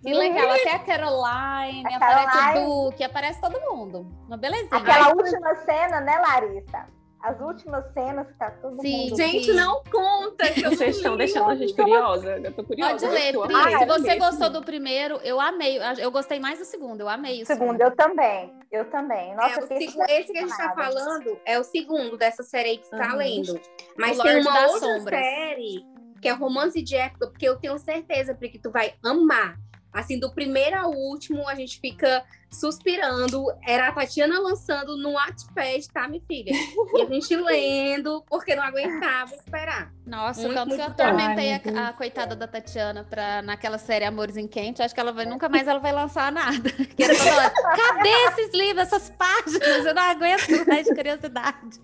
[0.02, 2.66] Que legal, até a Caroline, A aparece Caroline.
[2.66, 4.08] o Duque, aparece todo mundo.
[4.28, 4.70] Uma belezinha.
[4.72, 6.86] Aquela última cena, né, Larissa?
[7.22, 9.18] As últimas cenas que tá todo Sim, mundo.
[9.18, 9.54] Gente, Sim.
[9.54, 12.38] não conta que eu Vocês estão deixando a gente curiosa.
[12.38, 13.06] Eu tô curiosa.
[13.06, 13.54] Pode ler, Pri.
[13.54, 15.80] amei Se você gostou do primeiro, eu amei.
[16.00, 18.54] Eu gostei mais do segundo, eu amei o Segundo, eu também.
[18.72, 19.36] Eu também.
[19.36, 20.76] Nossa, É, fiquei segu- esse que a gente tá impressionada.
[21.00, 23.18] falando é o segundo dessa série aí que você tá Uhum.
[23.18, 23.60] lendo.
[23.98, 25.20] Mas O tem Lorde uma outra Sombras.
[25.26, 25.86] série
[26.22, 29.58] que é romance de época, porque eu tenho certeza, Pri, que tu vai amar.
[29.92, 33.46] Assim, do primeiro ao último, a gente fica suspirando.
[33.66, 36.52] Era a Tatiana lançando no Wattpad, tá, minha filha?
[36.52, 39.92] E a gente lendo, porque não aguentava esperar.
[40.06, 44.38] Nossa, Muito, quando muito eu atormentei a, a coitada da Tatiana pra, naquela série Amores
[44.38, 46.70] em Quente, acho que ela vai, nunca mais ela vai lançar nada.
[46.96, 49.86] Que era toda hora, Cadê esses livros, essas páginas?
[49.86, 51.80] Eu não aguento mais de curiosidade.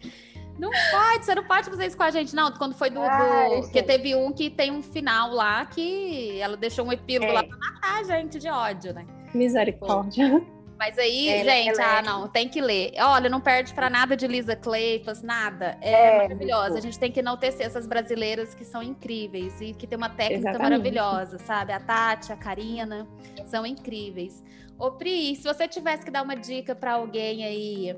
[0.58, 2.52] Não pode, você não pode fazer isso com a gente, não.
[2.52, 2.96] Quando foi do.
[3.02, 3.88] do- Ai, porque gente.
[3.88, 7.34] teve um que tem um final lá que ela deixou um epílogo É.
[7.36, 9.06] lá pra matar a gente de ódio, né?
[9.34, 10.42] Misericórdia.
[10.78, 12.92] Mas aí, Ela- gente, ah, é- não, tem que ler.
[13.00, 15.78] Olha, não perde pra nada de Lisa Kleypas, nada.
[15.80, 16.64] É, É, maravilhosa.
[16.72, 16.78] muito.
[16.78, 20.50] A gente tem que enaltecer essas brasileiras que são incríveis e que tem uma técnica
[20.50, 20.62] Exatamente.
[20.64, 21.72] maravilhosa, sabe?
[21.72, 23.08] A Tati, a Karina,
[23.46, 24.44] são incríveis.
[24.78, 27.96] Ô, Pri, se você tivesse que dar uma dica pra alguém aí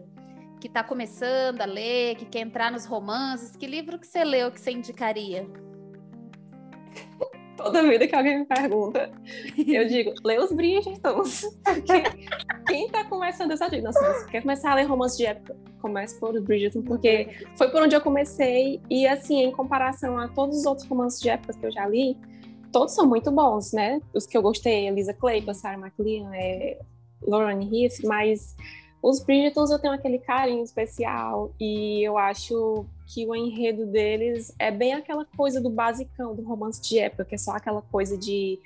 [0.60, 4.52] que tá começando a ler, que quer entrar nos romances, que livro que você leu
[4.52, 5.48] que você indicaria?
[7.58, 9.12] Toda vida que alguém me pergunta,
[9.58, 11.42] eu digo, lê os Bridgertons.
[12.68, 13.82] Quem tá começando essa dica?
[13.82, 15.58] Nossa, você quer começar a ler romance de época?
[15.82, 18.80] Comece por os Bridgerton, porque foi por onde eu comecei.
[18.88, 22.16] E assim, em comparação a todos os outros romances de época que eu já li,
[22.72, 24.00] todos são muito bons, né?
[24.14, 26.80] Os que eu gostei, Elisa Clayton, Sarah McLean, é,
[27.24, 28.56] Lauren Heath, mas
[29.02, 34.70] os Bridgertons eu tenho aquele carinho especial e eu acho que o enredo deles é
[34.72, 38.60] bem aquela coisa do basicão do romance de época, que é só aquela coisa de,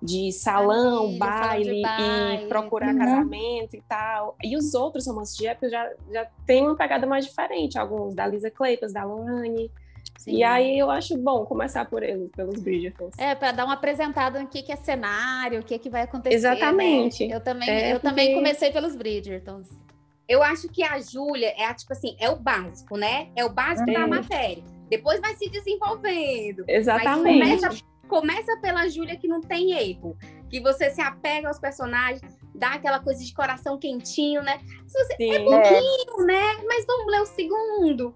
[0.00, 2.44] de salão, Família, baile, baile.
[2.44, 2.98] e procurar Uhum.
[2.98, 4.36] casamento e tal.
[4.44, 8.26] E os outros romances de época já, já tem uma pegada mais diferente, alguns da
[8.26, 9.70] Lisa Kleypas, da Lorraine.
[10.18, 10.32] Sim.
[10.36, 13.14] E aí eu acho bom começar por eles, pelos Bridgertons.
[13.16, 16.34] É, para dar uma apresentada no que, que é cenário, o que, que vai acontecer.
[16.34, 17.26] Exatamente.
[17.26, 17.36] né?
[17.36, 19.68] Eu também, É, eu também porque- comecei pelos Bridgertons.
[20.28, 23.28] Eu acho que a Júlia é tipo assim, é o básico, né?
[23.34, 24.08] É o básico da Uhum.
[24.08, 24.62] matéria.
[24.90, 26.64] Depois vai se desenvolvendo.
[26.66, 27.38] Exatamente.
[27.38, 30.16] Mas começa, começa pela Júlia que não tem erro.
[30.50, 32.20] Que você se apega aos personagens,
[32.54, 34.58] dá aquela coisa de coração quentinho, né?
[34.86, 36.42] Se você, Sim, É, bobinho, né?
[36.66, 38.14] Mas vamos ler o segundo.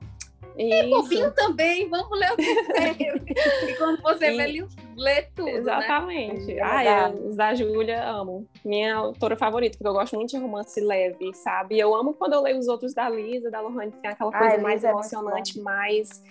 [0.58, 0.90] Isso.
[0.90, 3.24] Bobinho também, vamos ler o terceiro.
[3.68, 5.58] e quando você E- lê, lê tudo, né?
[5.58, 6.52] Exatamente.
[6.52, 8.46] É Ah, eu, os da Júlia, amo.
[8.64, 11.78] Minha autora favorita, porque eu gosto muito de romance leve, sabe?
[11.78, 14.38] Eu amo quando eu leio os outros da Lisa, da Lohane, que tem aquela Ah,
[14.38, 16.22] coisa mais é emocionante, mais...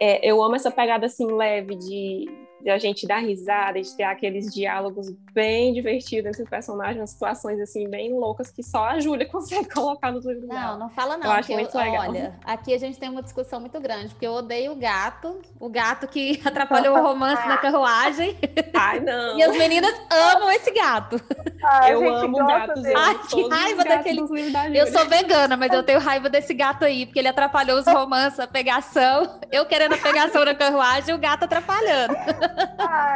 [0.00, 2.26] é, eu amo essa pegada, assim, leve de,
[2.62, 7.10] de a gente dar risada, de ter aqueles diálogos bem divertidos entre os personagens, umas
[7.10, 10.76] situações, assim, bem loucas que só a Júlia consegue colocar no livro Não, dela.
[10.76, 11.26] não fala não.
[11.26, 12.08] Eu acho porque muito legal.
[12.08, 15.68] Olha, aqui a gente tem uma discussão muito grande, porque eu odeio o gato, o
[15.68, 18.36] gato que atrapalhou o romance na carruagem,
[18.74, 19.36] Ai, não!
[19.36, 21.20] e as meninas amam esse gato.
[21.64, 22.94] a Eu gente amo gatos, dele.
[22.94, 26.84] eu Ai, que raiva daquele- da Eu sou vegana, mas eu tenho raiva desse gato
[26.84, 29.40] aí, porque ele atrapalhou os romances, a pegação.
[29.50, 32.14] Eu querendo a pegação na carruagem e o gato atrapalhando.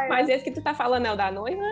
[0.09, 1.63] Mas esse que tu tá falando é o da noiva?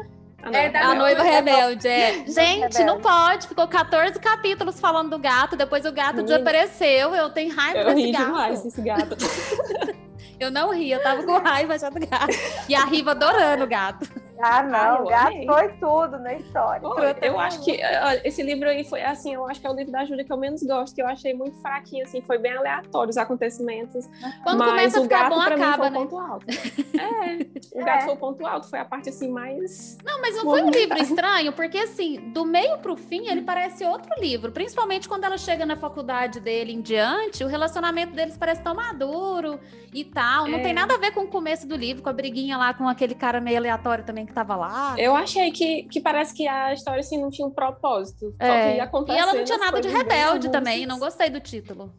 [0.43, 2.11] A É da A noiva rebelde, é.
[2.17, 3.47] Noiva Gente, não pode.
[3.47, 6.37] Ficou 14 capítulos falando do gato, depois o gato Menina.
[6.37, 7.15] desapareceu.
[7.15, 8.25] Eu tenho raiva Eu desse ri gato.
[8.25, 9.15] demais desse gato.
[10.37, 12.27] Eu não ri, eu tava com raiva já do gato.
[12.67, 14.05] E a Riva adorando o gato.
[14.39, 15.45] Ah, não, eu o gato amei.
[15.47, 16.81] foi tudo na história.
[16.81, 19.73] Pô, eu acho que olha, esse livro aí foi assim, eu acho que é o
[19.75, 22.53] livro da Júlia que eu menos gosto, que eu achei muito fraquinho, assim, foi bem
[22.53, 24.07] aleatório os acontecimentos.
[24.43, 25.97] Quando mas começa a o ficar gato bom, pra acaba, mim foi né?
[25.97, 26.45] o ponto alto.
[26.95, 28.01] É, o gato É.
[28.05, 29.97] foi o ponto alto, foi a parte assim mais.
[30.03, 33.83] Não, mas não foi um livro estranho, porque assim, do meio pro fim, ele parece
[33.85, 34.51] outro livro.
[34.51, 39.59] Principalmente quando ela chega na faculdade dele em diante, o relacionamento deles parece tão maduro
[39.93, 40.47] e tal.
[40.47, 40.61] Não É.
[40.63, 43.13] tem nada a ver com o começo do livro, com a briguinha lá com aquele
[43.13, 44.95] cara meio aleatório também que tava lá.
[44.97, 48.31] Eu achei que, que parece que a história assim não tinha um propósito.
[48.31, 48.75] Só É.
[48.77, 48.79] E
[49.17, 50.51] ela não tinha nada de rebelde avulsas.
[50.51, 51.91] também, não gostei do título.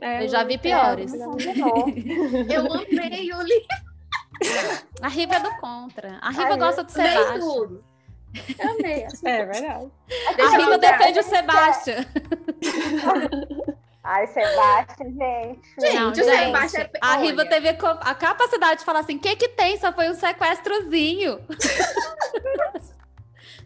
[0.00, 1.12] É, Eu já vi piores.
[1.14, 1.18] é.
[2.54, 3.68] Eu amei o livro,
[5.00, 6.18] A Riva é do contra.
[6.20, 7.38] A Riva Ai, gosta do Sebastião.
[7.38, 7.84] tudo.
[8.58, 9.06] Eu amei.
[9.24, 9.88] É verdade.
[10.38, 10.78] A Riva lembrar.
[10.78, 12.04] defende o Sebastião.
[14.04, 15.80] Ai, Sebastião, gente.
[15.80, 17.48] Gente, Não, o Sebastião é- a Riva olha.
[17.50, 19.78] teve a capacidade de falar assim: o que que tem?
[19.78, 21.40] Só foi um sequestrozinho.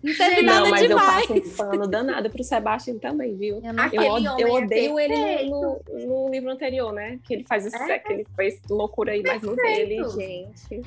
[0.01, 1.27] Não teve Gente, nada Não, mas eu demais.
[1.27, 3.57] passo um pano danado pro Sebastião também, viu?
[3.57, 5.51] Eu não- Eu, Aquele od- homem eu é odeio ele perfeito.
[5.51, 7.19] no, no- livro anterior, né?
[7.25, 7.99] Que ele faz esse, É.
[7.99, 10.11] que ele fez loucura aí, mas no dele, Perfeito.
[10.21, 10.83] gente.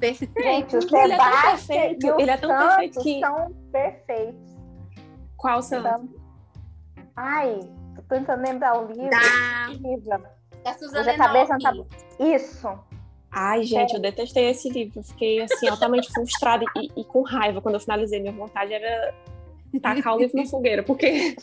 [0.00, 0.42] Perfeito.
[0.42, 4.56] Gente, o Ele é tão Sebastião perfeito, ele é tão perfeito que- são perfeitos.
[5.36, 5.88] Qual santo?
[5.88, 6.08] São-
[7.14, 7.60] Ai,
[7.94, 9.10] tô tentando lembrar o livro.
[9.10, 10.22] Da, Livro.
[10.62, 11.72] da Suzana cabeça tá.
[12.18, 12.68] Isso.
[13.30, 15.00] Ai, gente, eu detestei esse livro.
[15.00, 18.20] Eu fiquei, assim, altamente frustrada e, e com raiva quando eu finalizei.
[18.20, 19.12] Minha vontade era
[19.82, 21.42] tacar o livro na fogueira, porque Gente,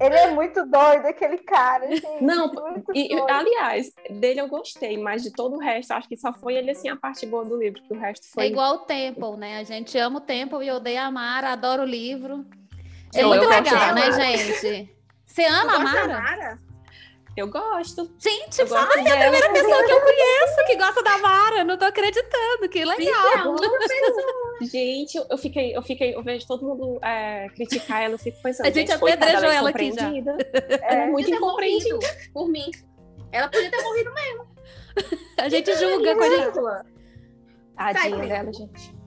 [0.00, 1.90] Ele é muito doido, aquele cara.
[1.90, 2.52] Gente, não,
[2.94, 6.70] e, aliás, dele eu gostei, mas de todo o resto, acho que só foi ele
[6.70, 8.44] assim a parte boa do livro, que o resto foi.
[8.44, 9.58] É igual o Temple, né?
[9.58, 12.46] A gente ama o Temple e odeia a Mara, adoro o livro.
[13.14, 14.97] É muito legal, né, gente?
[15.38, 16.58] Você ama a Mara?
[17.36, 18.10] Eu gosto.
[18.18, 21.62] Gente, eu você é a primeira pessoa que eu conheço que gosta da Mara.
[21.62, 22.68] Não tô acreditando.
[22.68, 23.56] Que legal.
[24.60, 28.66] gente, eu fiquei, eu fiquei, eu vejo todo mundo é, criticar ela, eu fico pensando.
[28.66, 30.10] A gente, gente apedrejou ela, ela aqui já.
[30.82, 32.68] É, é muito incompreendida por mim.
[33.30, 34.48] Ela podia ter morrido mesmo.
[35.38, 36.58] A gente julga com a gente.
[37.76, 38.97] Tadinha dela, gente.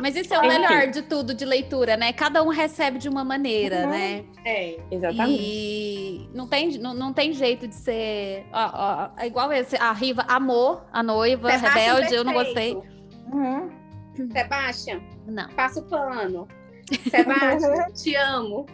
[0.00, 2.12] Mas isso é o melhor de tudo de leitura, né?
[2.12, 3.90] Cada um recebe de uma maneira, uhum.
[3.90, 4.24] né?
[4.44, 5.42] É, exatamente.
[5.42, 8.46] E não tem, não, não tem jeito de ser.
[8.52, 12.14] Ó, ó, é igual esse, a Riva amor, a noiva, Sebastian rebelde, perfeito.
[12.14, 12.74] eu não gostei.
[13.32, 13.70] Uhum.
[14.32, 15.48] Sebastian, não.
[15.50, 16.48] passa o pano.
[17.10, 18.66] Sebastian, te amo.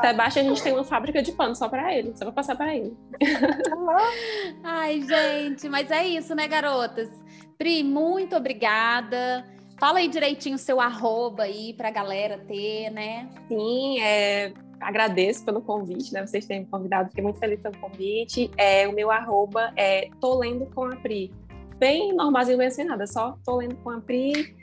[0.00, 2.74] Sebastião, a gente tem uma fábrica de pano só para ele, só para passar para
[2.74, 2.96] ele.
[4.64, 7.08] Ai, gente, mas é isso, né, garotas?
[7.56, 9.44] Pri, muito obrigada.
[9.84, 13.28] Fala aí direitinho o seu arroba aí pra galera ter, né?
[13.48, 16.26] Sim, é, agradeço pelo convite, né?
[16.26, 18.50] Vocês terem me convidado, fiquei muito feliz pelo convite.
[18.56, 21.30] É, o meu arroba é tô lendo com a Pri.
[21.76, 24.56] Bem normalzinho, bem sem nada, só tô lendo com a Pri.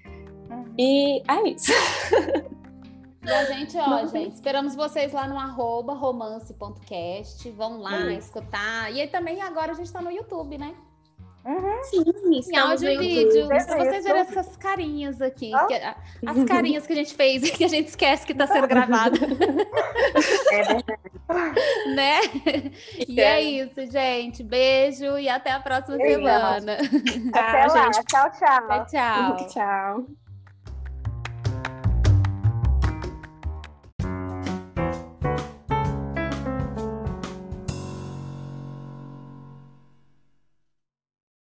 [0.76, 1.72] E é isso.
[3.24, 7.48] E a gente, ó, gente, esperamos vocês lá no arroba romance.cast.
[7.52, 8.92] Vão lá escutar.
[8.92, 10.74] E aí também agora a gente tá no YouTube, né?
[11.44, 11.84] Uhum.
[11.84, 12.04] Sim,
[12.54, 13.48] em áudio e vídeo.
[13.48, 15.52] Pra vocês verem essas carinhas aqui.
[15.56, 15.68] Oh.
[15.68, 18.68] Que, as carinhas que a gente fez e que a gente esquece que está sendo
[18.68, 19.18] gravado.
[20.52, 21.12] É verdade.
[21.96, 22.20] né?
[23.08, 23.24] E é.
[23.24, 24.44] é isso, gente.
[24.44, 26.20] Beijo e até a próxima Beijo.
[26.20, 26.78] semana.
[27.34, 27.90] Até lá.
[27.92, 28.68] Tchau, tchau.
[28.68, 29.48] Tchau, tchau.
[29.48, 30.21] Tchau.